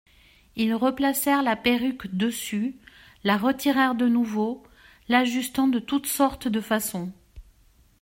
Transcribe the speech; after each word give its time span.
Ils 0.55 0.73
replacèrent 0.73 1.43
la 1.43 1.55
perruque 1.55 2.07
dessus, 2.15 2.75
la 3.23 3.37
retirèrent 3.37 3.93
de 3.93 4.07
nouveau, 4.07 4.63
l'ajustant 5.09 5.67
de 5.67 5.77
toutes 5.77 6.07
sortes 6.07 6.47
de 6.47 6.59
façons. 6.59 7.11